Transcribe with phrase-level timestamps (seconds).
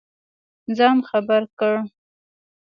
[0.77, 1.75] ځان خبر کړ.